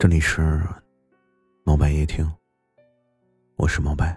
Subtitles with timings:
[0.00, 0.62] 这里是
[1.64, 2.24] 毛白夜听，
[3.56, 4.16] 我是毛白。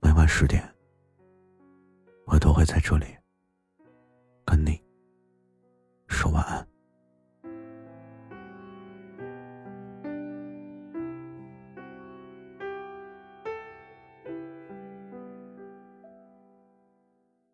[0.00, 0.66] 每晚十点，
[2.24, 3.04] 我都会在这里
[4.46, 4.82] 跟你
[6.06, 6.66] 说晚安。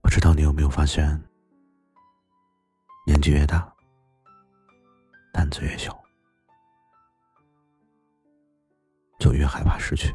[0.00, 1.20] 不知道你有没有发现，
[3.04, 3.74] 年纪越大，
[5.32, 6.03] 胆子越小。
[9.24, 10.14] 就越害怕失去。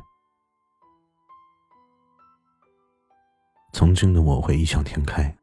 [3.74, 5.36] 曾经的我会异想天开，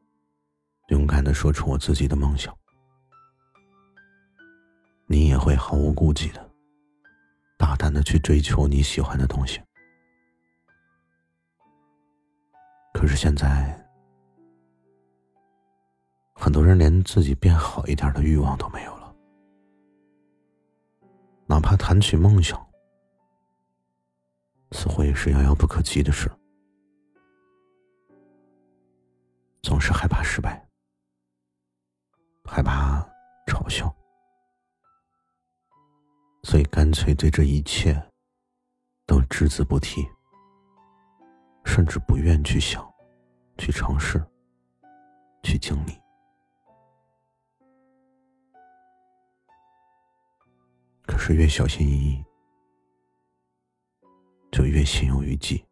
[0.87, 2.57] 勇敢的说出我自己的梦想。
[5.05, 6.49] 你也会毫无顾忌的，
[7.57, 9.61] 大胆的去追求你喜欢的东西。
[12.93, 13.85] 可是现在，
[16.35, 19.13] 很多人连自己变好一点的欲望都没有了，
[21.47, 22.65] 哪怕谈起梦想。
[24.71, 26.29] 似乎也是遥遥不可及的事，
[29.61, 30.67] 总是害怕失败，
[32.43, 33.01] 害怕
[33.47, 33.93] 嘲笑，
[36.43, 38.01] 所以干脆对这一切
[39.05, 40.05] 都只字不提，
[41.65, 42.85] 甚至不愿去想、
[43.57, 44.23] 去尝试、
[45.43, 45.97] 去经历。
[51.05, 52.26] 可是越小心翼翼。
[54.51, 55.63] 就越心有余悸，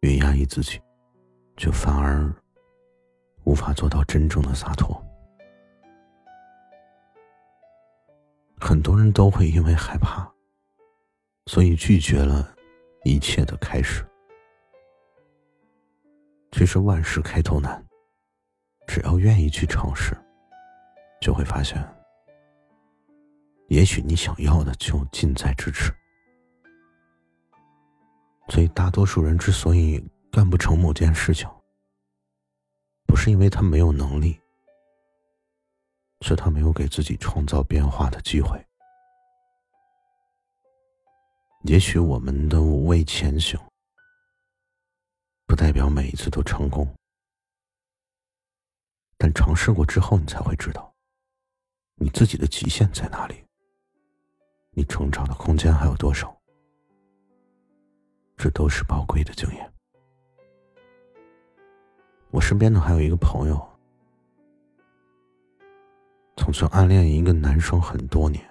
[0.00, 0.80] 越压抑自己，
[1.56, 2.32] 就反而
[3.44, 5.02] 无法做到真正的洒脱。
[8.60, 10.30] 很多人都会因为害怕，
[11.46, 12.54] 所以拒绝了
[13.04, 14.06] 一切的开始。
[16.52, 17.84] 其实万事开头难，
[18.86, 20.16] 只要愿意去尝试，
[21.20, 21.82] 就会发现，
[23.68, 25.92] 也许你想要的就近在咫尺。
[28.50, 31.48] 所以，大多数人之所以干不成某件事情，
[33.06, 34.40] 不是因为他没有能力，
[36.22, 38.60] 是他没有给自己创造变化的机会。
[41.62, 43.56] 也许我们的无畏前行，
[45.46, 46.92] 不代表每一次都成功，
[49.16, 50.92] 但尝试过之后，你才会知道，
[51.94, 53.44] 你自己的极限在哪里，
[54.72, 56.36] 你成长的空间还有多少。
[58.42, 59.70] 这都是宝贵的经验。
[62.30, 63.68] 我身边呢还有一个朋友，
[66.38, 68.42] 从前暗恋一个男生很多年，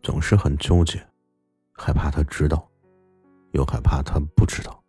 [0.00, 1.04] 总是很纠结，
[1.72, 2.70] 害怕他知道，
[3.50, 4.80] 又害怕他不知道。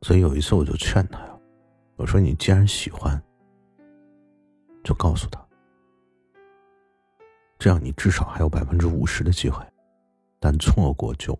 [0.00, 1.38] 所以有一次我就劝他呀，
[1.96, 3.22] 我说：“你既然喜欢，
[4.82, 5.46] 就告诉他。”
[7.58, 9.66] 这样你至少还有百分之五十的机会，
[10.38, 11.36] 但错过就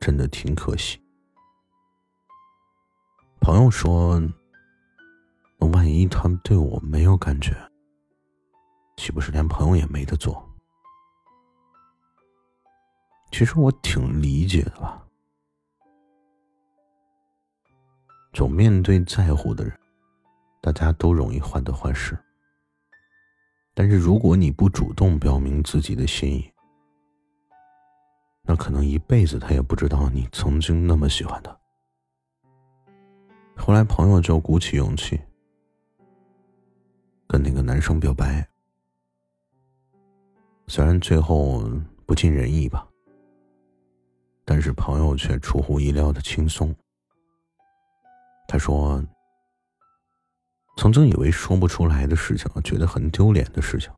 [0.00, 1.00] 真的挺可惜。
[3.40, 4.20] 朋友说
[5.72, 7.54] ：“万一他对我没有感觉，
[8.96, 10.44] 岂不是连朋友也没得做？”
[13.30, 15.06] 其实我挺理解的吧。
[18.32, 19.78] 总面对在乎的人，
[20.60, 22.18] 大家都容易患得患失。
[23.82, 26.52] 但是如果你不主动表明自己的心意，
[28.42, 31.58] 那可能一辈子他也不知道你曾经那么喜欢他。
[33.56, 35.18] 后来朋友就鼓起勇气
[37.26, 38.46] 跟那个男生表白，
[40.66, 41.66] 虽然最后
[42.04, 42.86] 不尽人意吧，
[44.44, 46.76] 但是朋友却出乎意料的轻松。
[48.46, 49.02] 他说。
[50.80, 53.92] 曾经以为说不出来的事情，觉得很丢脸的事情，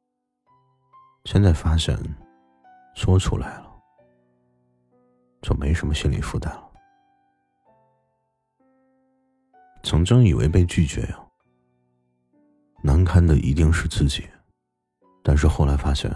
[1.26, 1.96] 现在发现
[2.96, 3.72] 说出来了
[5.42, 6.72] 就没什么心理负担了。
[9.84, 11.24] 曾经以为被拒绝呀，
[12.82, 14.28] 难堪的一定是自己，
[15.22, 16.12] 但是后来发现，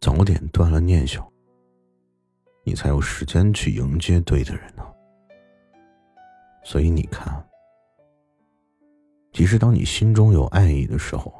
[0.00, 1.26] 早点断了念想，
[2.62, 4.84] 你才有时间去迎接对的人呢。
[6.62, 7.42] 所以你看。
[9.36, 11.30] 即使当你心中有爱意的时候，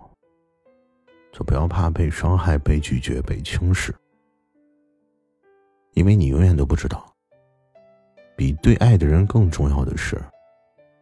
[1.33, 3.91] 就不要怕被伤害、被拒绝、被轻视，
[5.95, 7.11] 因为你永远都不知道，
[8.37, 10.23] 比对爱的人更重要的是，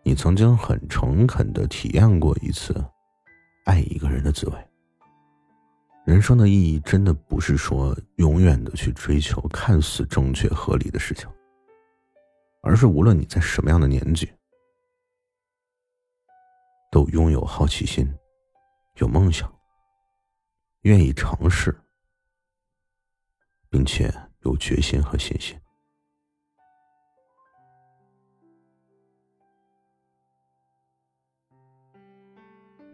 [0.05, 2.73] 你曾经很诚恳的体验过一次
[3.64, 4.55] 爱一个人的滋味。
[6.06, 11.29] 人生的意义真的不是说永远的去追求看似正确合理的事情，
[12.62, 14.31] 而是无论你在什么样的年纪。
[16.94, 18.06] 都拥有好奇心，
[18.99, 19.52] 有梦想，
[20.82, 21.76] 愿意尝试，
[23.69, 25.61] 并且有决心和信心。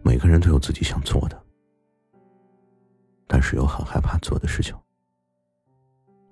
[0.03, 1.39] 每个人都有自己想做的，
[3.27, 4.75] 但是又很害怕做的事情；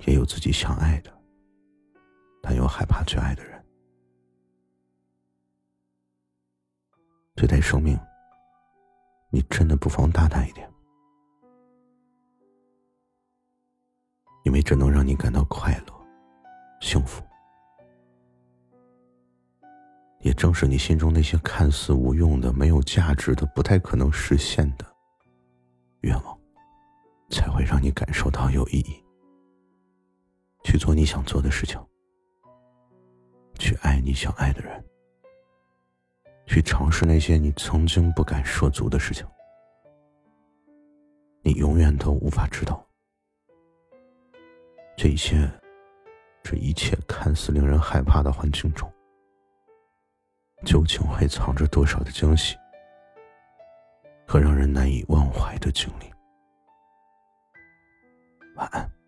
[0.08, 1.22] 也有自己想爱的，
[2.42, 3.59] 但又害怕去爱的人。
[7.40, 7.98] 对待生命，
[9.30, 10.70] 你真的不妨大胆一点，
[14.44, 15.94] 因为这能让你感到快乐、
[16.82, 17.24] 幸福。
[20.20, 24.86] 也正是你心中那些看似无用的、没有价值的、不太可能实现的
[26.02, 26.38] 愿望，
[27.30, 29.02] 才会让你感受到有意义。
[30.66, 31.80] 去做你想做的事情，
[33.58, 34.84] 去爱你想爱的人，
[36.50, 39.24] 去尝试那些你曾经不敢涉足的事情。
[41.44, 42.84] 你永远都无法知道，
[44.98, 45.48] 这一切，
[46.42, 48.92] 这一切看似令人害怕的环境中。
[50.66, 52.58] 究竟会藏着多少的惊喜
[54.28, 56.12] 和让人难以忘怀的经历？
[58.56, 58.99] 晚安。